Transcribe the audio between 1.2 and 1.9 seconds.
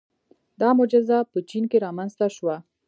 په چین کې